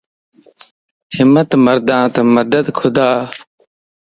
ھمت 1.15 1.49
مردان 1.65 2.07
مددِ 2.33 2.65
خدا 2.79 3.09